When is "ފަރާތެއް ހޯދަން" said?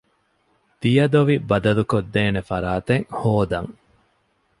2.49-3.71